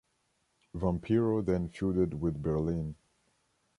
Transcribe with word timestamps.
Vampiro 0.73 1.45
then 1.45 1.69
feuded 1.69 2.15
with 2.15 2.41
Berlyn. 2.41 2.95